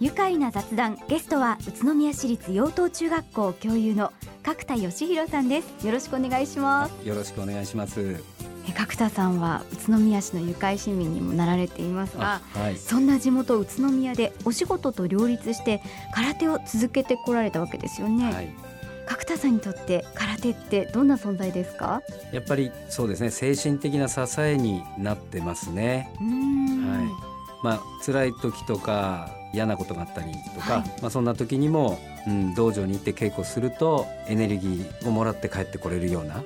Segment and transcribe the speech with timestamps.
[0.00, 5.86] 愉快な雑談ゲストは宇都宮市立養東中学校教諭の角田義弘さんです。
[5.86, 7.08] よろしくお願いします。
[7.08, 8.20] よろしくお願いします。
[8.76, 15.80] 角田さんは宇都宮市の愉快市民にもなられていますが、はい、そんな地元宇都宮でお仕事と両立して
[16.12, 18.48] 空手を続けてこられたわけですよね、はい、
[19.06, 22.02] 角田さんにとって空手ってどんな存在ですか？
[22.32, 23.30] やっぱりそうですね。
[23.30, 26.10] 精神的な支えになってますね。
[26.18, 27.64] はい。
[27.64, 36.42] まあ辛い時とか嫌なことがあったりとか、はい、まあ、そんな時にも、うん、道場に行って稽古するとエネルギーをもらって帰ってこれるような、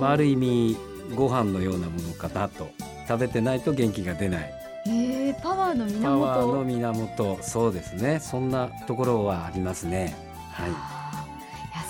[0.00, 0.76] まあ、ある意味
[1.14, 2.68] ご飯のようなものかなと。
[3.08, 4.54] 食べてないと元気が出ない。
[4.86, 6.02] えー、パワーの源。
[6.02, 7.38] パワーの源。
[7.40, 8.20] そうですね。
[8.20, 10.14] そんなところはありますね。
[10.52, 10.97] はい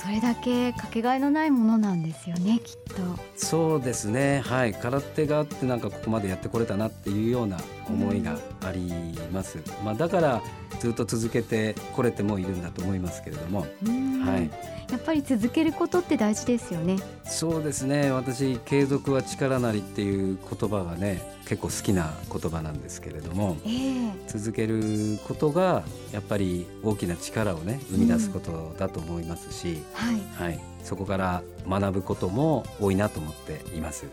[0.09, 3.03] それだけかけがえのないものなんですよねきっと。
[3.37, 4.41] そうですね。
[4.43, 4.73] はい。
[4.73, 7.59] 空手があってなんかここまでやってこれたなっていうような
[7.91, 8.91] 思いがあり
[9.33, 10.43] ます、うん、まあ、だから
[10.81, 13.67] ずっと続けてこれてもいるんだと思いますけれども、は
[14.39, 14.51] い、
[14.91, 16.97] やっぱり続けることって大事ですよね。
[17.25, 18.11] そうですね。
[18.11, 30.13] 私継続は力なりっていう言葉がね結構好きな言葉なんですけれども、えー、続けることがやっぱり大きな力をね生み出すことだと思いますし、うんは
[30.47, 34.07] い、はい、そこから学ぶことも多いなと思っています。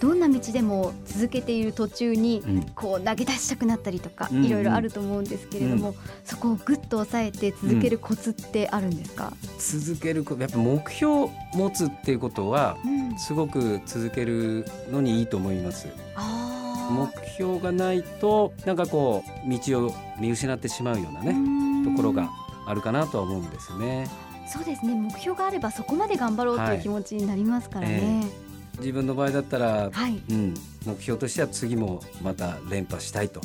[0.00, 2.42] どんな道でも続けている途中に
[2.74, 12.78] こう投げ出したくなったりとか、いろいろあると思うんですけれども、うん、そこをぐっと抑えて続けるコツってあるんですか、うん、続けるやっぱ目標を持つっていうことは、
[13.18, 15.86] すごく続けるのにいいと思います。
[16.90, 22.28] 目標がないとなんかこう道を見失ってしまうようなねところが
[22.66, 24.08] あるかなとは思うんですね。
[24.52, 24.94] そうですね。
[24.94, 27.94] 目標があればそこまで頑張ろうという気持ちになりますからね。
[27.94, 28.06] はいえ。
[28.06, 28.30] ー
[28.80, 30.54] 自分の場合だったら、はい、うん、
[30.86, 33.40] 目標としては次もまた連覇したいと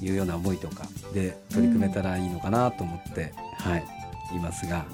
[0.00, 0.10] い。
[0.10, 3.32] うような思いとかで取り組めたらいいのかなと思って、
[3.66, 3.84] うん、はい、
[4.36, 4.86] いますが。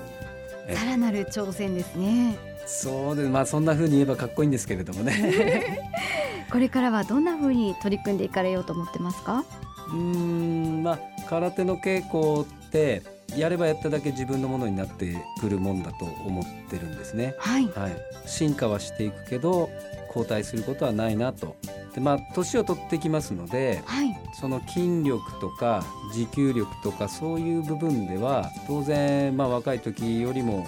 [0.75, 2.39] さらなる挑戦ですね。
[2.67, 5.91] そうでまあそんな風に言えばかっこいいんですけれどもね。
[6.51, 9.45] これからはどんな風に取り組んでいかれようと思ってますか？
[9.93, 10.83] うん。
[10.83, 10.99] まあ
[11.29, 13.03] 空手の稽古って
[13.37, 17.35] やればやっただけ自分のものになってくるもんだと思ってるんですね。
[17.39, 17.93] はい、はい、
[18.27, 19.71] 進化はしていくけど
[20.09, 21.57] 後退することはないなと。
[21.95, 30.67] でまあ年を取ってきますので、はい、その筋力とか持久力とかそういう部分では当然まあ若い時よりも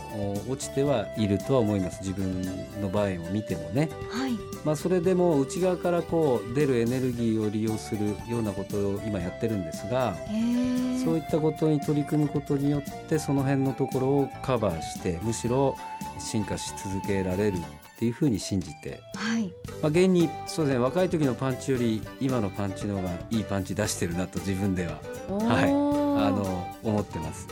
[0.49, 2.01] 落ちてはいるとは思います。
[2.03, 2.43] 自分
[2.81, 4.33] の場合を見てもね、はい。
[4.67, 10.17] まあ、それでも内側からこう出るエネルギーを利用するようなことを今やってるんですが
[11.05, 15.77] そういったことに取り組むことによってその辺のところをカバーしてむしろ
[16.19, 17.59] 進化し続けられる
[17.97, 19.47] っていうふうに信じて、はい。
[19.81, 25.67] まあ、現にそうです、ね、若い時のパンチより今のパンチの方がいいパンチ出してるなと自分では、はい、あ
[26.31, 27.49] の思ってます。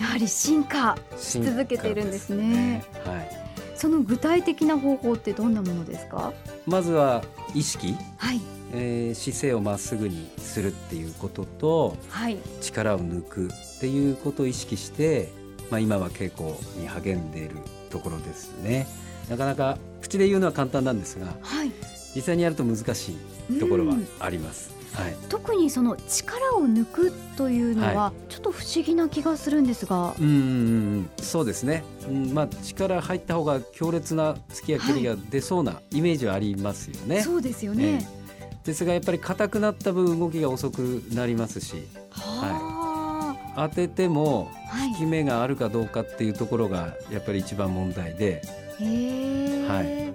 [0.00, 2.84] やはり進化し続けているんですね。
[2.94, 3.12] すね。
[3.12, 3.30] はい、
[3.76, 6.32] その具体的な方法ってどんなものですか？
[6.66, 7.22] まずは
[7.54, 8.40] 意識、はい。
[8.74, 15.30] えー、姿勢をまっすぐにするっていうことと、はい、力を抜くっていうことを意識して、
[15.70, 17.56] まあ、今は稽古に励んでいる
[17.90, 18.88] ところですね。
[19.28, 21.72] なかなか口で言うのは簡単なんですが、はい、
[22.14, 23.16] 実際にやると難し
[23.50, 24.76] いところはあります。
[24.96, 37.16] はい、特にその力を抜くというのはちょっと不思議な気がするんですが、はい、うんそうですね、うんまあ、力入った方が強烈な突きや蹴りが出そうなイメージはありますよね。
[37.16, 41.74] はい、そうですよね、えー、ですがやっぱり硬くなった分動きが遅くなりますし、
[42.08, 44.50] はい、当てても
[44.94, 48.65] 効き目があるかどうかっていうところがやっぱり一番問題で。
[48.78, 50.14] はい、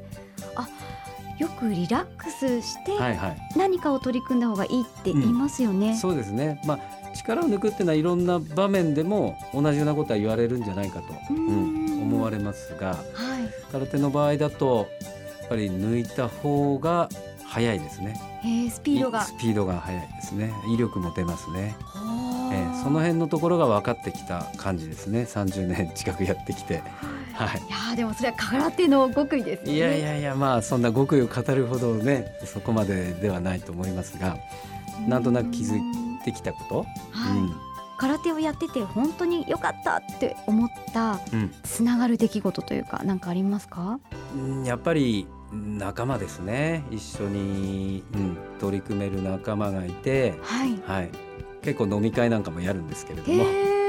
[0.55, 0.67] あ
[1.37, 2.91] よくリラックスして
[3.55, 5.89] 何かを取り組んだ方がいいって言いますよね。
[5.89, 12.97] うん、そうですね、まあ、力を抜くっていうのはいろんな場面でも同じようなことは言われるんじゃないかと、うん、思われますが、はい、
[13.71, 14.87] 空手の場合だと
[15.39, 17.09] やっぱり抜いた方が
[17.45, 18.19] 早いですね。
[18.71, 20.53] スピードがスピードが速いですね。
[20.73, 21.75] 威力も出ますね。
[22.53, 25.23] えー、その辺のところが分かってきた感じですね。
[25.23, 26.81] 30年近くやってきて。
[27.33, 29.73] はい、いやでもそれは空手の極意ですね。
[29.73, 34.37] いやいやいやまあそんな極意を語るほどねそこまでではないと思いますが
[35.07, 35.81] なんとなく気づい
[36.23, 37.55] てきたこと、はい、うん、
[37.97, 41.19] 空手をやってて本当に良かったって思った
[41.63, 43.99] つながる出来事というか何かありますか、
[44.35, 46.85] うん、やっぱり仲間ですね。
[46.91, 51.09] 一緒に、うん、取り組める仲間がいて、はい、はい、
[51.61, 53.80] 結構飲み会なんかもやるんですけれども。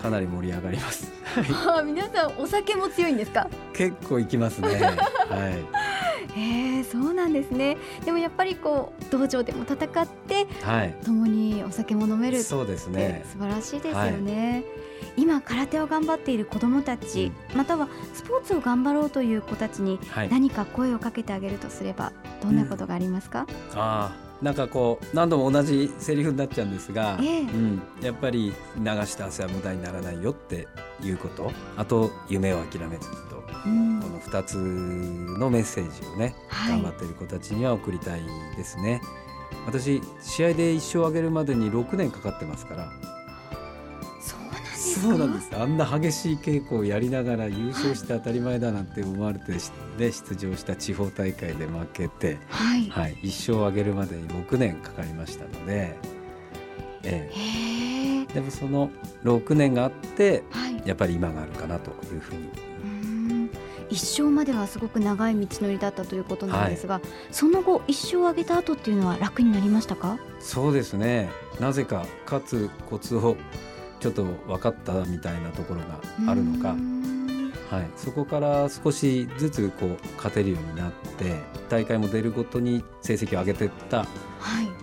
[0.00, 1.12] かなり盛り上がります。
[1.52, 3.48] はあ、皆さんお酒も強いんですか？
[3.74, 4.68] 結構行きますね。
[4.80, 4.96] は
[6.36, 7.76] えー、そうなんですね。
[8.04, 13.24] でもやっぱりこう道場でも戦って、はい、共にお酒も飲めるそうですね。
[13.30, 15.22] 素晴らしいですよね、はい。
[15.22, 19.98] 今空手を頑張っている子どもたち、またはスポーツを頑張ろうという子たちに
[20.30, 22.12] 何か声をかけてあげるとすれば
[22.42, 30.66] どんなことがありますか、うん、あなんかこう何度も同じセリフになっちゃうんですが、えー、うん、やっぱり流した汗は無駄にならないよって
[31.02, 31.52] いうこと。
[31.76, 34.56] あと夢を諦めずと、うん、この2つ
[35.38, 38.22] のメッセージをね、はい、頑張っている子たちには送りたい
[38.56, 39.02] ですね。
[39.66, 42.92] 私試合で一生上げるまでに6年かかってますから
[44.80, 45.50] そうなんです。
[45.54, 49.52] あんな激しい稽古をやりながら優勝して当たり前だなんて思われて
[49.98, 55.96] で出場した地方大会で負けて、はい、はい、一生上げるまでに6年かかりましたので、
[57.02, 57.30] え
[58.30, 58.90] え、でもその
[59.24, 62.48] 6年があって、はい、やっぱり今があるかなというふうに。
[63.90, 70.16] 一生まではすごく長い道のりだったということなんですが、はい、その後一生上げた後っていうのは楽になりましたか？
[70.38, 71.28] そうですね。
[71.58, 73.36] なぜか勝つコツを
[74.00, 76.74] ちょっと分かったみたいなところがあるのか、
[77.74, 81.36] はい、そこから少しずつこう勝てるようになって
[81.68, 83.98] 大会も出るごとに成績を上げていった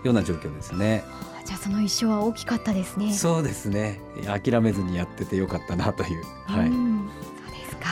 [0.03, 1.03] ような状況ですね。
[1.33, 3.11] はい、じゃあその一生は大きかったですね。
[3.11, 3.99] そうですね。
[4.25, 6.23] 諦めずにやっててよかったなという。
[6.45, 6.69] はい。
[6.69, 7.87] そうですか。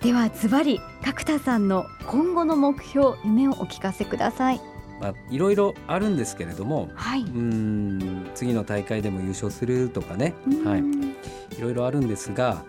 [0.00, 4.60] ではズバリ角田さんの今後の目標夢をお聞かせください。
[5.00, 10.34] まあ、いろいろあるんですけれども、はい、うん次の大会でも優勝するとかね、
[10.64, 12.64] はい、いろいろあるんですが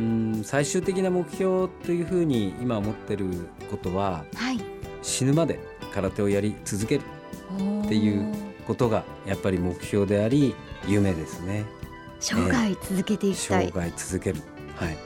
[0.00, 3.26] うん最終的な目標というふうに今思ってる
[3.70, 4.60] ことは、はい、
[5.02, 5.58] 死ぬまで
[5.94, 7.02] 空手をやり続ける
[7.84, 8.32] っていう
[8.66, 10.54] ことがやっぱり目標であり
[10.86, 11.64] 夢ですね。
[12.20, 14.40] 生涯続けていきたい、生涯続ける、
[14.76, 14.96] はい、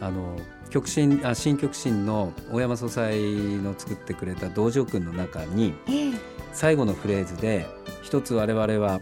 [0.00, 0.36] あの
[0.72, 6.18] 極真あ新極真の大山総裁の作ってくれた道場訓の中に、えー、
[6.54, 7.66] 最後のフレーズで
[8.02, 9.00] 一つ我々は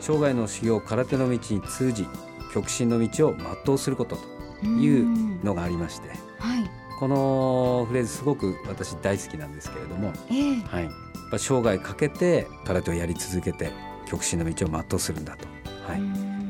[0.00, 2.04] 生涯の修行空手の道に通じ
[2.52, 4.16] 極真の道を全うすること
[4.60, 6.08] というのがありまして、
[6.40, 6.68] はい、
[6.98, 10.92] このフレーズすごく私大好きなんですけれども、えー、はい、やっ
[11.30, 13.70] ぱ生涯かけて空手をやり続けて
[14.08, 15.46] 極真の道を全うするんだと、
[15.86, 16.00] はい、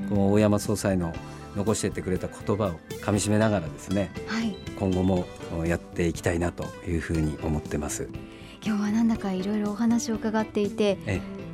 [0.09, 1.13] この大山総裁の
[1.59, 5.27] 残してってくれた言葉をかみしめながらですね、はい、今後も
[5.67, 8.09] やっていきたいなというふうに思ってます。
[8.65, 10.99] 今日はなんだかいろいろお話を伺っていて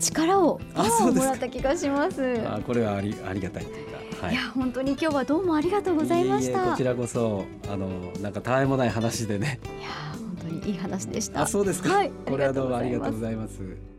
[0.01, 2.39] 力をもらった気がします。
[2.47, 6.71] あこれはありありがたいというか、はい、いや本当に今日はどうもありがとうございました。
[6.71, 9.59] こちらこそあのなんかたわいもない話でね。
[9.81, 11.43] いや本当にいい話でした。
[11.43, 13.94] あそうですか、はい、これはどうもありがとうございます